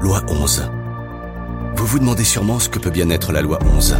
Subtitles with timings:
[0.00, 0.70] Loi 11.
[1.76, 3.96] Vous vous demandez sûrement ce que peut bien être la loi 11.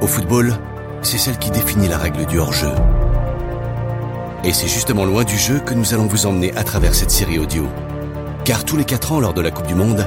[0.00, 0.54] Au football,
[1.02, 2.72] c'est celle qui définit la règle du hors-jeu.
[4.44, 7.38] Et c'est justement loin du jeu que nous allons vous emmener à travers cette série
[7.38, 7.66] audio.
[8.44, 10.06] Car tous les 4 ans lors de la Coupe du Monde,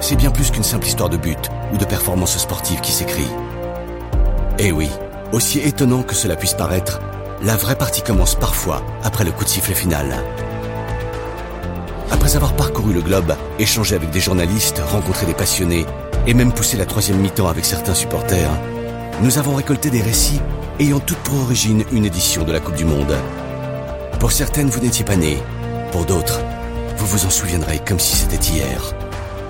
[0.00, 3.28] c'est bien plus qu'une simple histoire de but ou de performance sportive qui s'écrit.
[4.58, 4.90] Eh oui,
[5.32, 7.00] aussi étonnant que cela puisse paraître,
[7.42, 10.24] la vraie partie commence parfois après le coup de sifflet final.
[12.10, 15.86] Après avoir parcouru le globe, échangé avec des journalistes, rencontré des passionnés
[16.26, 18.50] et même poussé la troisième mi-temps avec certains supporters,
[19.22, 20.40] nous avons récolté des récits
[20.78, 23.14] ayant toutes pour origine une édition de la Coupe du Monde.
[24.20, 25.38] Pour certaines, vous n'étiez pas nés.
[25.92, 26.40] Pour d'autres,
[26.96, 28.94] vous vous en souviendrez comme si c'était hier.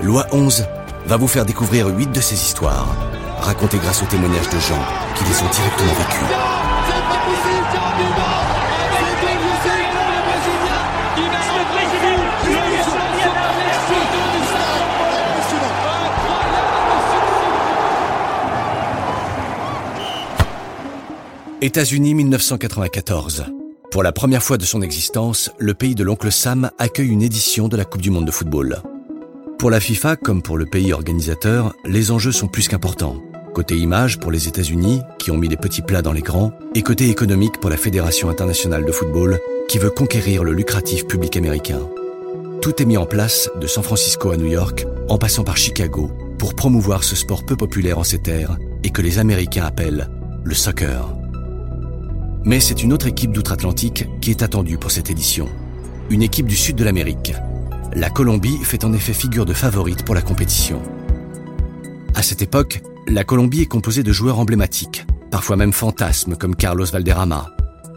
[0.02, 0.66] Loi 11
[1.06, 2.94] va vous faire découvrir huit de ces histoires,
[3.40, 4.82] racontées grâce aux témoignages de gens
[5.14, 6.66] qui les ont directement vécues.
[21.62, 23.46] États-Unis 1994.
[23.90, 27.66] Pour la première fois de son existence, le pays de l'oncle Sam accueille une édition
[27.66, 28.82] de la Coupe du Monde de football.
[29.58, 33.22] Pour la FIFA, comme pour le pays organisateur, les enjeux sont plus qu'importants.
[33.54, 36.82] Côté image pour les États-Unis, qui ont mis les petits plats dans les grands, et
[36.82, 41.80] côté économique pour la Fédération internationale de football, qui veut conquérir le lucratif public américain.
[42.60, 46.10] Tout est mis en place, de San Francisco à New York, en passant par Chicago,
[46.38, 50.10] pour promouvoir ce sport peu populaire en ces terres et que les Américains appellent
[50.44, 51.16] le soccer.
[52.44, 55.48] Mais c'est une autre équipe d'outre-Atlantique qui est attendue pour cette édition.
[56.10, 57.32] Une équipe du sud de l'Amérique,
[57.96, 60.82] la Colombie fait en effet figure de favorite pour la compétition.
[62.14, 66.84] À cette époque, la Colombie est composée de joueurs emblématiques, parfois même fantasmes comme Carlos
[66.84, 67.50] Valderrama.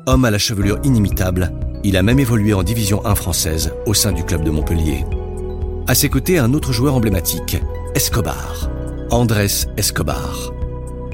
[0.05, 1.51] Homme à la chevelure inimitable,
[1.83, 5.03] il a même évolué en division 1 française au sein du club de Montpellier.
[5.85, 7.57] À ses côtés, un autre joueur emblématique,
[7.93, 8.69] Escobar.
[9.11, 10.53] Andrés Escobar.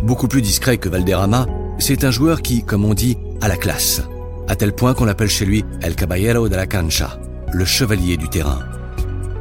[0.04, 1.48] Beaucoup plus discret que Valderrama,
[1.80, 4.04] c'est un joueur qui, comme on dit, a la classe.
[4.48, 7.18] À tel point qu'on l'appelle chez lui El Caballero de la Cancha,
[7.54, 8.60] le chevalier du terrain.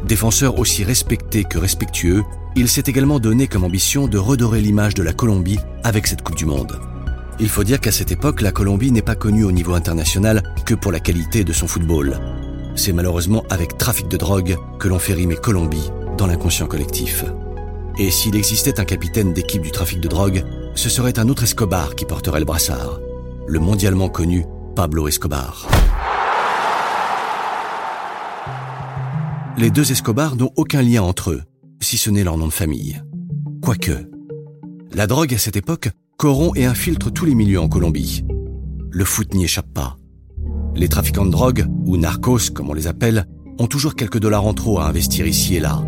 [0.06, 2.22] Défenseur aussi respecté que respectueux,
[2.56, 6.36] il s'est également donné comme ambition de redorer l'image de la Colombie avec cette Coupe
[6.36, 6.78] du Monde.
[7.40, 10.74] Il faut dire qu'à cette époque, la Colombie n'est pas connue au niveau international que
[10.74, 12.20] pour la qualité de son football.
[12.76, 17.24] C'est malheureusement avec trafic de drogue que l'on fait rimer Colombie dans l'inconscient collectif.
[17.98, 20.44] Et s'il existait un capitaine d'équipe du trafic de drogue,
[20.74, 23.00] ce serait un autre Escobar qui porterait le brassard,
[23.46, 24.44] le mondialement connu
[24.74, 25.68] Pablo Escobar.
[29.56, 31.42] Les deux Escobar n'ont aucun lien entre eux,
[31.80, 33.00] si ce n'est leur nom de famille.
[33.62, 34.10] Quoique,
[34.92, 38.24] la drogue à cette époque corrompt et infiltre tous les milieux en Colombie.
[38.90, 39.96] Le foot n'y échappe pas.
[40.74, 43.26] Les trafiquants de drogue, ou narcos comme on les appelle,
[43.60, 45.84] ont toujours quelques dollars en trop à investir ici et là.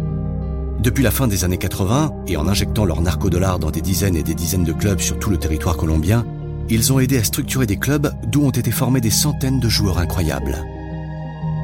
[0.81, 4.23] Depuis la fin des années 80, et en injectant leurs narcodollars dans des dizaines et
[4.23, 6.25] des dizaines de clubs sur tout le territoire colombien,
[6.71, 9.99] ils ont aidé à structurer des clubs d'où ont été formés des centaines de joueurs
[9.99, 10.65] incroyables.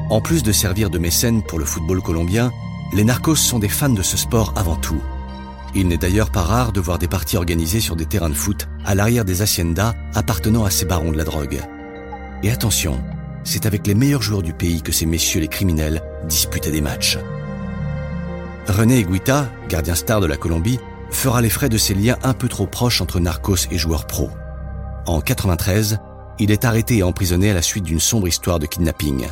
[0.09, 2.51] En plus de servir de mécènes pour le football colombien,
[2.93, 5.01] les narcos sont des fans de ce sport avant tout.
[5.75, 8.67] Il n'est d'ailleurs pas rare de voir des parties organisées sur des terrains de foot
[8.85, 11.61] à l'arrière des haciendas appartenant à ces barons de la drogue.
[12.43, 13.01] Et attention,
[13.43, 17.17] c'est avec les meilleurs joueurs du pays que ces messieurs les criminels disputaient des matchs.
[18.67, 22.47] René Eguita, gardien star de la Colombie, fera les frais de ces liens un peu
[22.47, 24.29] trop proches entre narcos et joueurs pros.
[25.05, 25.99] En 93,
[26.39, 29.27] il est arrêté et emprisonné à la suite d'une sombre histoire de kidnapping.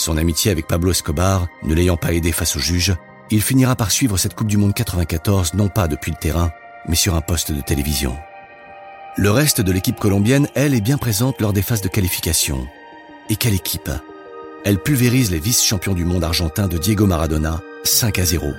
[0.00, 2.94] Son amitié avec Pablo Escobar ne l'ayant pas aidé face au juge,
[3.30, 6.52] il finira par suivre cette Coupe du Monde 94 non pas depuis le terrain,
[6.88, 8.16] mais sur un poste de télévision.
[9.18, 12.66] Le reste de l'équipe colombienne, elle, est bien présente lors des phases de qualification.
[13.28, 13.90] Et quelle équipe
[14.64, 18.54] Elle pulvérise les vice-champions du monde argentin de Diego Maradona 5 à 0.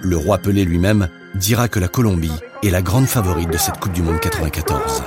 [0.00, 2.30] Le roi Pelé lui-même dira que la Colombie
[2.62, 5.02] est la grande favorite de cette Coupe du Monde 94.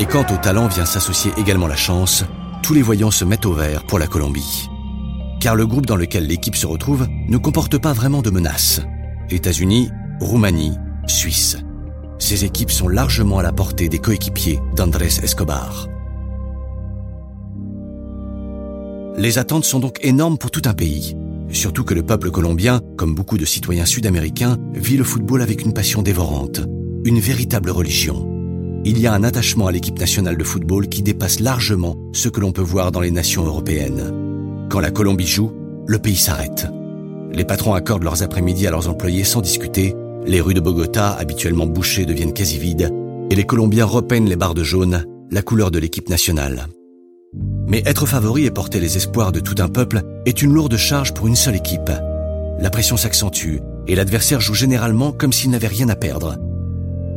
[0.00, 2.24] Et quand au talent vient s'associer également la chance,
[2.62, 4.68] tous les voyants se mettent au vert pour la Colombie.
[5.40, 8.80] Car le groupe dans lequel l'équipe se retrouve ne comporte pas vraiment de menaces.
[9.28, 9.90] États-Unis,
[10.20, 10.76] Roumanie,
[11.08, 11.56] Suisse.
[12.20, 15.88] Ces équipes sont largement à la portée des coéquipiers d'Andrés Escobar.
[19.16, 21.16] Les attentes sont donc énormes pour tout un pays.
[21.50, 25.72] Surtout que le peuple colombien, comme beaucoup de citoyens sud-américains, vit le football avec une
[25.72, 26.60] passion dévorante,
[27.04, 28.37] une véritable religion
[28.88, 32.40] il y a un attachement à l'équipe nationale de football qui dépasse largement ce que
[32.40, 34.14] l'on peut voir dans les nations européennes.
[34.70, 35.52] Quand la Colombie joue,
[35.86, 36.66] le pays s'arrête.
[37.32, 39.94] Les patrons accordent leurs après-midi à leurs employés sans discuter,
[40.26, 42.90] les rues de Bogota, habituellement bouchées, deviennent quasi vides,
[43.30, 46.66] et les Colombiens repeignent les barres de jaune, la couleur de l'équipe nationale.
[47.66, 51.12] Mais être favori et porter les espoirs de tout un peuple est une lourde charge
[51.12, 51.90] pour une seule équipe.
[52.58, 56.38] La pression s'accentue et l'adversaire joue généralement comme s'il n'avait rien à perdre.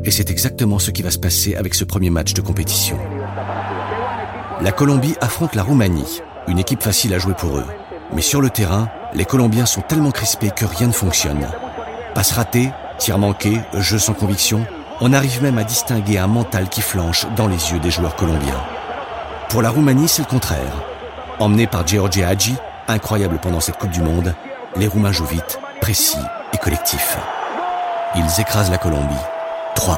[0.04, 2.98] Et c'est exactement ce qui va se passer avec ce premier match de compétition.
[4.62, 7.66] La Colombie affronte la Roumanie, une équipe facile à jouer pour eux.
[8.14, 11.48] Mais sur le terrain, les Colombiens sont tellement crispés que rien ne fonctionne.
[12.16, 14.66] Passe ratée, tir manqué, jeu sans conviction,
[15.02, 18.62] on arrive même à distinguer un mental qui flanche dans les yeux des joueurs colombiens.
[19.50, 20.84] Pour la Roumanie, c'est le contraire.
[21.40, 22.56] Emmenés par Georgi Hadji,
[22.88, 24.36] incroyable pendant cette Coupe du Monde,
[24.76, 26.18] les Roumains jouent vite, précis
[26.54, 27.18] et collectifs.
[28.16, 29.16] Ils écrasent la Colombie.
[29.76, 29.98] 3-1.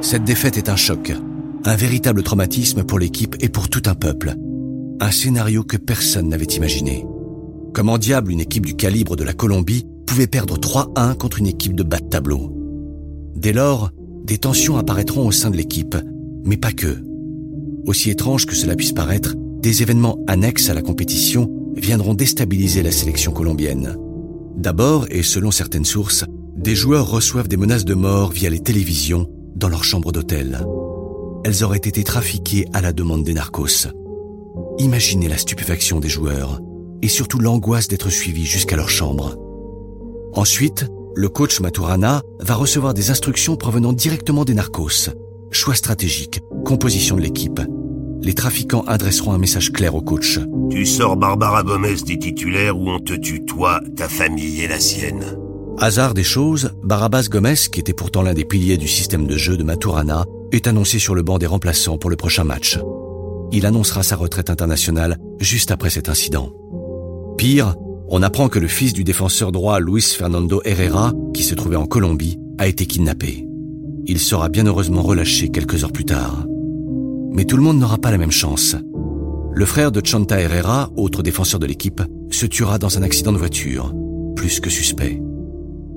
[0.00, 1.12] Cette défaite est un choc,
[1.64, 4.34] un véritable traumatisme pour l'équipe et pour tout un peuple.
[5.00, 7.04] Un scénario que personne n'avait imaginé.
[7.72, 11.74] Comment diable une équipe du calibre de la Colombie pouvait perdre 3-1 contre une équipe
[11.74, 12.52] de bas de tableau?
[13.36, 13.90] Dès lors,
[14.24, 15.96] des tensions apparaîtront au sein de l'équipe,
[16.44, 17.02] mais pas que.
[17.86, 22.92] Aussi étrange que cela puisse paraître, des événements annexes à la compétition viendront déstabiliser la
[22.92, 23.96] sélection colombienne.
[24.56, 26.24] D'abord, et selon certaines sources,
[26.56, 30.64] des joueurs reçoivent des menaces de mort via les télévisions dans leur chambre d'hôtel.
[31.44, 33.88] Elles auraient été trafiquées à la demande des narcos.
[34.78, 36.60] Imaginez la stupéfaction des joueurs
[37.02, 39.36] et surtout l'angoisse d'être suivis jusqu'à leur chambre.
[40.34, 45.10] Ensuite, le coach Maturana va recevoir des instructions provenant directement des narcos.
[45.50, 47.60] Choix stratégique, composition de l'équipe.
[48.22, 50.38] Les trafiquants adresseront un message clair au coach.
[50.70, 54.78] Tu sors Barbara Gomez des titulaires ou on te tue toi, ta famille et la
[54.78, 55.41] sienne.
[55.84, 59.56] Hasard des choses, Barabas Gomez, qui était pourtant l'un des piliers du système de jeu
[59.56, 62.78] de Maturana, est annoncé sur le banc des remplaçants pour le prochain match.
[63.50, 66.52] Il annoncera sa retraite internationale juste après cet incident.
[67.36, 67.74] Pire,
[68.06, 71.86] on apprend que le fils du défenseur droit Luis Fernando Herrera, qui se trouvait en
[71.86, 73.44] Colombie, a été kidnappé.
[74.06, 76.46] Il sera bien heureusement relâché quelques heures plus tard.
[77.32, 78.76] Mais tout le monde n'aura pas la même chance.
[79.52, 83.38] Le frère de Chanta Herrera, autre défenseur de l'équipe, se tuera dans un accident de
[83.38, 83.92] voiture,
[84.36, 85.20] plus que suspect.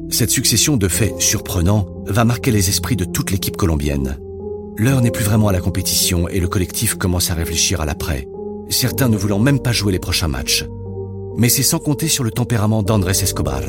[0.10, 4.18] Cette succession de faits surprenants va marquer les esprits de toute l'équipe colombienne.
[4.78, 8.28] L'heure n'est plus vraiment à la compétition et le collectif commence à réfléchir à l'après,
[8.70, 10.66] certains ne voulant même pas jouer les prochains matchs.
[11.38, 13.62] Mais c'est sans compter sur le tempérament d'Andrés Escobar.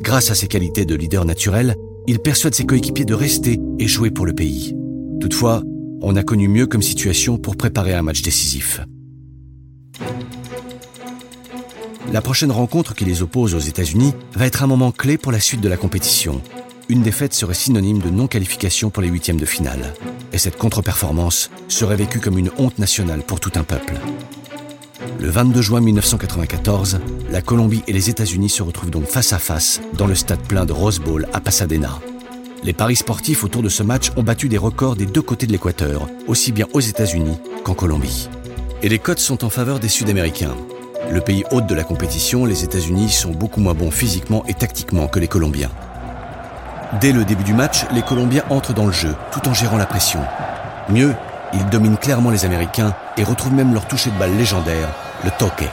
[0.00, 4.10] Grâce à ses qualités de leader naturel, il persuade ses coéquipiers de rester et jouer
[4.10, 4.74] pour le pays.
[5.20, 5.62] Toutefois,
[6.02, 8.80] on a connu mieux comme situation pour préparer un match décisif.
[12.12, 15.38] La prochaine rencontre qui les oppose aux États-Unis va être un moment clé pour la
[15.38, 16.42] suite de la compétition.
[16.88, 19.94] Une défaite serait synonyme de non-qualification pour les huitièmes de finale.
[20.32, 23.94] Et cette contre-performance serait vécue comme une honte nationale pour tout un peuple.
[25.20, 26.98] Le 22 juin 1994,
[27.30, 30.66] la Colombie et les États-Unis se retrouvent donc face à face dans le stade plein
[30.66, 32.00] de Rose Bowl à Pasadena.
[32.64, 35.52] Les paris sportifs autour de ce match ont battu des records des deux côtés de
[35.52, 38.28] l'équateur, aussi bien aux États-Unis qu'en Colombie.
[38.82, 40.56] Et les cotes sont en faveur des Sud-Américains.
[41.10, 45.08] Le pays hôte de la compétition, les États-Unis sont beaucoup moins bons physiquement et tactiquement
[45.08, 45.70] que les Colombiens.
[47.00, 49.86] Dès le début du match, les Colombiens entrent dans le jeu, tout en gérant la
[49.86, 50.20] pression.
[50.88, 51.12] Mieux,
[51.52, 54.88] ils dominent clairement les Américains et retrouvent même leur toucher de balle légendaire,
[55.24, 55.64] le toque.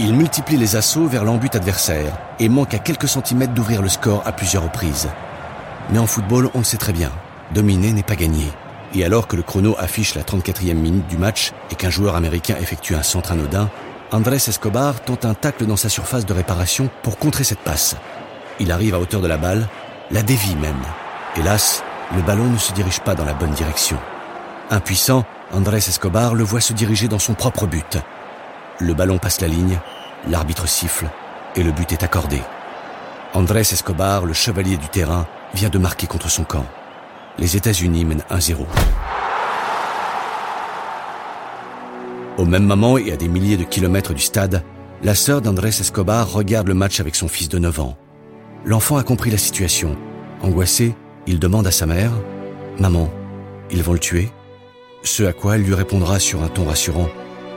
[0.00, 4.22] Ils multiplient les assauts vers l'embut adversaire et manquent à quelques centimètres d'ouvrir le score
[4.26, 5.08] à plusieurs reprises.
[5.90, 7.10] Mais en football, on le sait très bien,
[7.54, 8.44] dominer n'est pas gagné.
[8.94, 12.56] Et alors que le chrono affiche la 34e minute du match et qu'un joueur américain
[12.60, 13.70] effectue un centre anodin,
[14.12, 17.96] Andrés Escobar tente un tacle dans sa surface de réparation pour contrer cette passe.
[18.60, 19.68] Il arrive à hauteur de la balle,
[20.12, 20.82] la dévie même.
[21.36, 21.82] Hélas,
[22.14, 23.98] le ballon ne se dirige pas dans la bonne direction.
[24.70, 27.98] Impuissant, Andrés Escobar le voit se diriger dans son propre but.
[28.78, 29.80] Le ballon passe la ligne,
[30.28, 31.08] l'arbitre siffle
[31.56, 32.40] et le but est accordé.
[33.34, 36.66] Andrés Escobar, le chevalier du terrain, vient de marquer contre son camp.
[37.38, 38.66] Les États-Unis mènent 1-0.
[42.38, 44.62] Au même moment et à des milliers de kilomètres du stade,
[45.02, 47.96] la sœur d'Andrés Escobar regarde le match avec son fils de 9 ans.
[48.66, 49.96] L'enfant a compris la situation.
[50.42, 50.94] Angoissé,
[51.26, 52.10] il demande à sa mère⁇
[52.80, 53.10] Maman,
[53.70, 54.24] ils vont le tuer?⁇
[55.02, 57.06] Ce à quoi elle lui répondra sur un ton rassurant⁇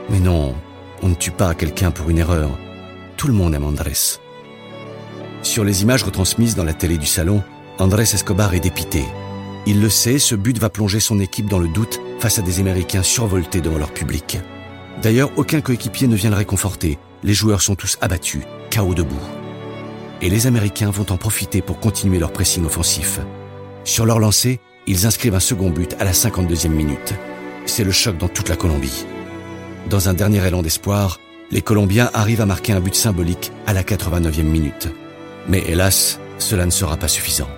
[0.08, 0.54] Mais non,
[1.02, 2.48] on ne tue pas quelqu'un pour une erreur.
[3.18, 4.18] Tout le monde aime Andrés.
[5.42, 7.42] Sur les images retransmises dans la télé du salon,
[7.78, 9.04] Andrés Escobar est dépité.
[9.66, 12.60] Il le sait, ce but va plonger son équipe dans le doute face à des
[12.60, 14.38] Américains survoltés devant leur public.
[15.02, 16.98] D'ailleurs, aucun coéquipier ne vient le réconforter.
[17.22, 19.20] Les joueurs sont tous abattus, chaos debout.
[20.22, 23.20] Et les Américains vont en profiter pour continuer leur pressing offensif.
[23.84, 27.14] Sur leur lancée, ils inscrivent un second but à la 52e minute.
[27.66, 29.06] C'est le choc dans toute la Colombie.
[29.88, 31.18] Dans un dernier élan d'espoir,
[31.50, 34.88] Les Colombiens arrivent à marquer un but symbolique à la 89e minute.
[35.48, 37.48] Mais hélas, cela ne sera pas suffisant.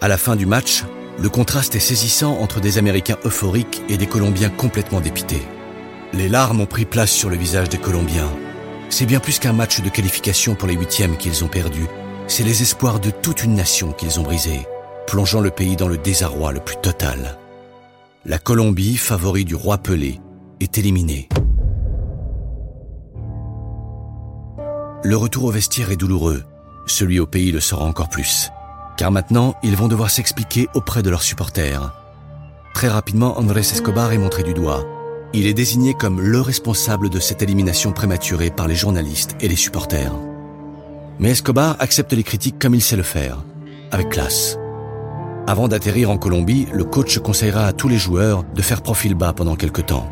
[0.00, 0.84] À la fin du match,
[1.18, 5.42] le contraste est saisissant entre des Américains euphoriques et des Colombiens complètement dépités.
[6.14, 8.30] Les larmes ont pris place sur le visage des Colombiens.
[8.88, 11.86] C'est bien plus qu'un match de qualification pour les huitièmes qu'ils ont perdu.
[12.26, 14.66] C'est les espoirs de toute une nation qu'ils ont brisés,
[15.06, 17.36] plongeant le pays dans le désarroi le plus total.
[18.24, 20.20] La Colombie, favori du roi Pelé,
[20.60, 21.28] est éliminée.
[25.04, 26.42] Le retour au vestiaire est douloureux.
[26.86, 28.50] Celui au pays le sera encore plus.
[28.96, 31.92] Car maintenant, ils vont devoir s'expliquer auprès de leurs supporters.
[32.74, 34.84] Très rapidement, Andrés Escobar est montré du doigt.
[35.34, 39.56] Il est désigné comme le responsable de cette élimination prématurée par les journalistes et les
[39.56, 40.12] supporters.
[41.18, 43.44] Mais Escobar accepte les critiques comme il sait le faire,
[43.90, 44.58] avec classe.
[45.46, 49.34] Avant d'atterrir en Colombie, le coach conseillera à tous les joueurs de faire profil bas
[49.34, 50.08] pendant quelque temps.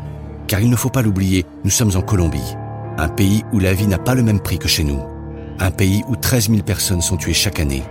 [0.47, 2.55] Car il ne faut pas l'oublier, nous sommes en Colombie,
[2.97, 5.01] un pays où la vie n'a pas le même prix que chez nous.
[5.59, 7.83] Un pays où 13 000 personnes sont tuées chaque année.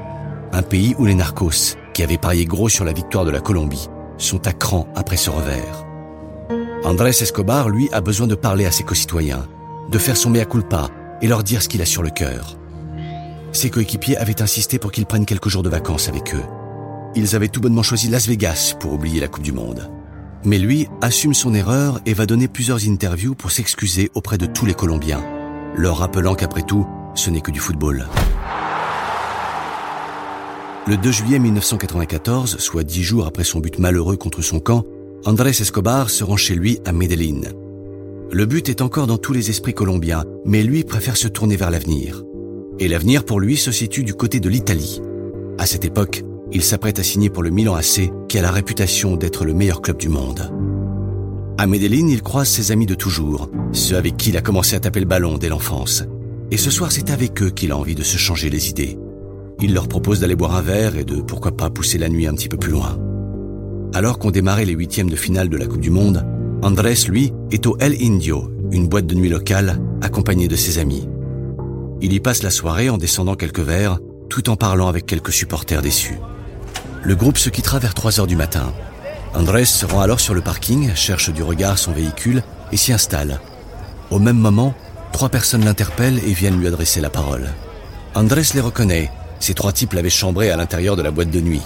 [0.52, 3.88] Un pays où les narcos, qui avaient parié gros sur la victoire de la Colombie,
[4.16, 5.86] sont à cran après ce revers.
[6.87, 9.49] Andrés Escobar, lui, a besoin de parler à ses concitoyens,
[9.90, 10.88] de faire son mea culpa
[11.21, 12.57] et leur dire ce qu'il a sur le cœur.
[13.50, 16.45] Ses coéquipiers avaient insisté pour qu'il prenne quelques jours de vacances avec eux.
[17.16, 19.90] Ils avaient tout bonnement choisi Las Vegas pour oublier la Coupe du Monde.
[20.45, 24.64] Mais lui assume son erreur et va donner plusieurs interviews pour s'excuser auprès de tous
[24.64, 25.25] les Colombiens,
[25.75, 28.07] leur rappelant qu'après tout, ce n'est que du football.
[30.87, 34.85] Le 2 juillet 1994, soit dix jours après son but malheureux contre son camp,
[35.26, 37.40] Andrés Escobar se rend chez lui à Medellín.
[38.30, 41.73] Le but est encore dans tous les esprits colombiens, mais lui préfère se tourner vers
[41.73, 42.23] l'avenir.
[42.78, 45.02] Et l'avenir pour lui se situe du côté de l'Italie.
[45.59, 49.16] À cette époque, il s'apprête à signer pour le Milan AC, qui a la réputation
[49.16, 50.52] d'être le meilleur club du monde.
[51.59, 54.80] À Medellín, il croise ses amis de toujours, ceux avec qui il a commencé à
[54.80, 56.04] taper le ballon dès l'enfance.
[56.52, 58.97] Et ce soir, c'est avec eux qu'il a envie de se changer les idées.
[59.61, 62.35] Il leur propose d'aller boire un verre et de pourquoi pas pousser la nuit un
[62.35, 62.97] petit peu plus loin.
[63.97, 66.23] Alors qu'on démarrait les huitièmes de finale de la Coupe du Monde,
[66.62, 71.09] Andrés, lui, est au El Indio, une boîte de nuit locale, accompagné de ses amis.
[72.03, 73.99] Il y passe la soirée en descendant quelques verres,
[74.29, 76.19] tout en parlant avec quelques supporters déçus.
[77.05, 78.71] Le groupe se quittera vers 3 heures du matin.
[79.33, 83.41] Andrés se rend alors sur le parking, cherche du regard son véhicule et s'y installe.
[84.11, 84.75] Au même moment,
[85.11, 87.49] trois personnes l'interpellent et viennent lui adresser la parole.
[88.15, 89.11] Andrés les reconnaît.
[89.41, 91.62] Ces trois types l'avaient chambré à l'intérieur de la boîte de nuit.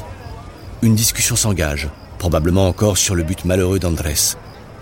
[0.82, 1.88] Une discussion s'engage,
[2.20, 4.36] probablement encore sur le but malheureux d'Andrés.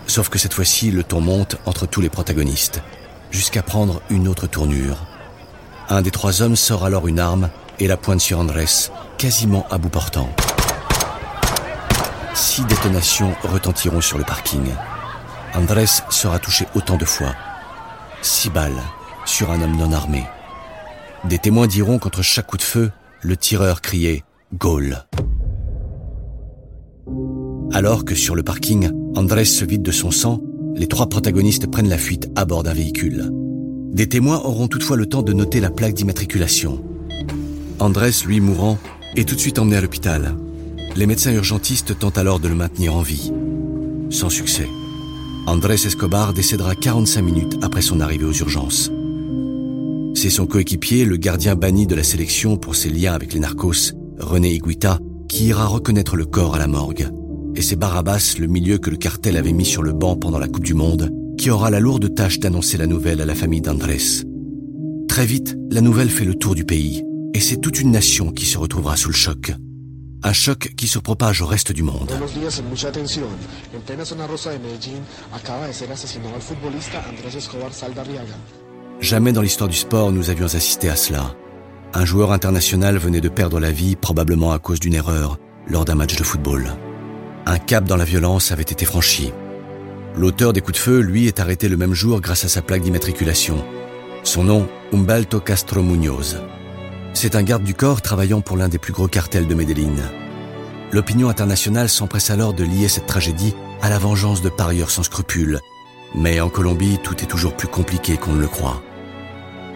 [0.09, 2.83] Sauf que cette fois-ci, le ton monte entre tous les protagonistes,
[3.31, 5.07] jusqu'à prendre une autre tournure.
[5.89, 9.79] Un des trois hommes sort alors une arme et la pointe sur Andrés, quasiment à
[9.79, 10.29] bout portant.
[12.35, 14.67] Six détonations retentiront sur le parking.
[15.55, 17.37] Andrés sera touché autant de fois.
[18.21, 18.83] Six balles
[19.25, 20.27] sur un homme non armé.
[21.23, 22.91] Des témoins diront qu'entre chaque coup de feu,
[23.23, 25.05] le tireur criait Gaulle.
[27.73, 30.41] Alors que sur le parking, Andrés se vide de son sang,
[30.75, 33.31] les trois protagonistes prennent la fuite à bord d'un véhicule.
[33.93, 36.83] Des témoins auront toutefois le temps de noter la plaque d'immatriculation.
[37.79, 38.79] Andrés, lui mourant,
[39.17, 40.37] est tout de suite emmené à l'hôpital.
[40.97, 43.33] Les médecins urgentistes tentent alors de le maintenir en vie.
[44.11, 44.69] Sans succès.
[45.47, 48.91] Andrés Escobar décédera 45 minutes après son arrivée aux urgences.
[50.15, 53.95] C'est son coéquipier, le gardien banni de la sélection pour ses liens avec les narcos,
[54.19, 54.99] René Higuita,
[55.29, 57.09] qui ira reconnaître le corps à la morgue.
[57.59, 60.47] Et c'est Barabas, le milieu que le cartel avait mis sur le banc pendant la
[60.47, 64.23] Coupe du Monde, qui aura la lourde tâche d'annoncer la nouvelle à la famille d'Andrés.
[65.09, 67.03] Très vite, la nouvelle fait le tour du pays,
[67.35, 69.53] et c'est toute une nation qui se retrouvera sous le choc.
[70.23, 72.13] Un choc qui se propage au reste du monde.
[79.01, 81.35] Jamais dans l'histoire du sport nous avions assisté à cela.
[81.93, 85.97] Un joueur international venait de perdre la vie probablement à cause d'une erreur lors d'un
[85.97, 86.73] match de football.
[87.49, 89.33] Un cap dans la violence avait été franchi.
[90.15, 92.83] L'auteur des coups de feu, lui, est arrêté le même jour grâce à sa plaque
[92.83, 93.65] d'immatriculation.
[94.23, 96.43] Son nom, Humbalto Castro Muñoz.
[97.15, 99.97] C'est un garde du corps travaillant pour l'un des plus gros cartels de Medellín.
[100.93, 105.59] L'opinion internationale s'empresse alors de lier cette tragédie à la vengeance de parieurs sans scrupules.
[106.15, 108.83] Mais en Colombie, tout est toujours plus compliqué qu'on ne le croit.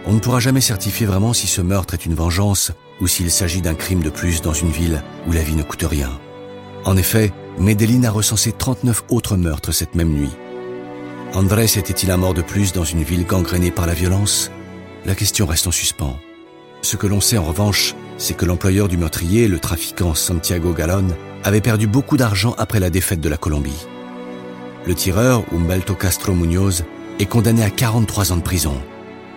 [0.05, 3.63] On ne pourra jamais certifier vraiment si ce meurtre est une vengeance ou s'il s'agit
[3.63, 6.11] d'un crime de plus dans une ville où la vie ne coûte rien.
[6.85, 10.31] En effet, Medellín a recensé 39 autres meurtres cette même nuit.
[11.33, 14.51] Andrés était-il un mort de plus dans une ville gangrénée par la violence?
[15.05, 16.19] La question reste en suspens.
[16.81, 21.15] Ce que l'on sait en revanche, c'est que l'employeur du meurtrier, le trafiquant Santiago Galón,
[21.43, 23.85] avait perdu beaucoup d'argent après la défaite de la Colombie.
[24.85, 26.83] Le tireur, Humberto Castro Muñoz,
[27.19, 28.75] est condamné à 43 ans de prison.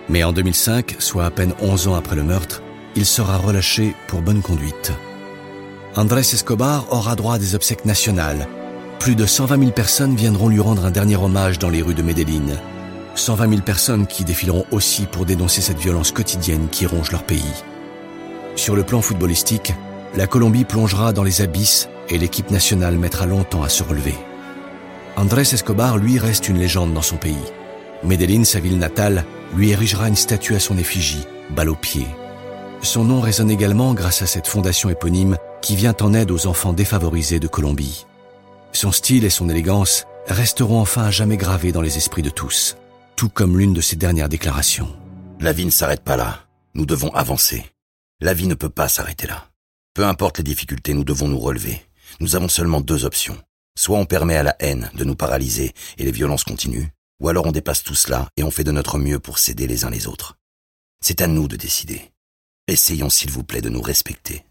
[0.09, 2.61] Mais en 2005, soit à peine 11 ans après le meurtre,
[2.95, 4.91] il sera relâché pour bonne conduite.
[5.97, 8.47] Andrés Escobar aura droit à des obsèques nationales.
[8.99, 12.03] Plus de 120 000 personnes viendront lui rendre un dernier hommage dans les rues de
[12.03, 12.55] Medellín.
[13.15, 17.63] 120 000 personnes qui défileront aussi pour dénoncer cette violence quotidienne qui ronge leur pays.
[18.55, 19.73] Sur le plan footballistique,
[20.15, 24.15] la Colombie plongera dans les abysses et l'équipe nationale mettra longtemps à se relever.
[25.15, 27.35] Andrés Escobar, lui, reste une légende dans son pays.
[28.03, 29.25] Medellín, sa ville natale,
[29.55, 32.05] lui érigera une statue à son effigie, balle au pied.
[32.83, 35.37] Son nom résonne également grâce à cette fondation éponyme
[35.67, 38.05] qui vient en aide aux enfants défavorisés de Colombie.
[38.71, 42.77] Son style et son élégance resteront enfin à jamais gravés dans les esprits de tous,
[43.17, 44.95] tout comme l'une de ses dernières déclarations.
[45.41, 46.45] La vie ne s'arrête pas là.
[46.73, 47.65] Nous devons avancer.
[48.21, 49.49] La vie ne peut pas s'arrêter là.
[49.93, 51.85] Peu importe les difficultés, nous devons nous relever.
[52.21, 53.37] Nous avons seulement deux options.
[53.77, 56.87] Soit on permet à la haine de nous paralyser et les violences continuent,
[57.19, 59.83] ou alors on dépasse tout cela et on fait de notre mieux pour s'aider les
[59.83, 60.37] uns les autres.
[61.01, 62.13] C'est à nous de décider.
[62.69, 64.46] Essayons s'il vous plaît de nous respecter.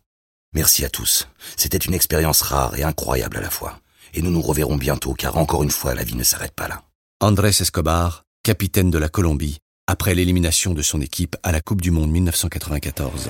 [0.56, 1.28] Merci à tous.
[1.58, 3.78] C'était une expérience rare et incroyable à la fois.
[4.14, 6.80] Et nous nous reverrons bientôt car encore une fois la vie ne s'arrête pas là.
[7.20, 11.90] Andrés Escobar, capitaine de la Colombie, après l'élimination de son équipe à la Coupe du
[11.90, 13.28] Monde 1994.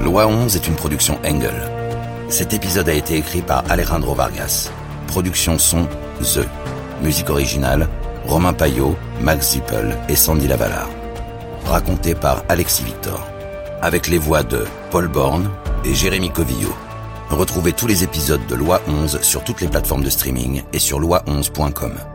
[0.00, 1.70] Loi 11 est une production Engel.
[2.30, 4.70] Cet épisode a été écrit par Alejandro Vargas.
[5.08, 5.86] Production son
[6.22, 6.48] The.
[7.02, 7.86] Musique originale
[8.24, 10.88] Romain Payot, Max Zippel et Sandy Lavalard.
[11.64, 13.26] Raconté par Alexis Victor.
[13.80, 15.50] Avec les voix de Paul Borne
[15.84, 16.74] et Jérémy Covillo.
[17.30, 21.00] Retrouvez tous les épisodes de Loi 11 sur toutes les plateformes de streaming et sur
[21.00, 22.13] loi11.com.